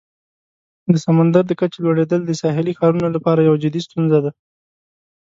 د 0.91 0.93
سمندر 1.05 1.43
د 1.47 1.51
کچې 1.59 1.79
لوړیدل 1.85 2.21
د 2.25 2.31
ساحلي 2.41 2.73
ښارونو 2.79 3.07
لپاره 3.15 3.45
یوه 3.47 3.61
جدي 3.63 3.81
ستونزه 3.87 4.17
ده. 4.25 4.31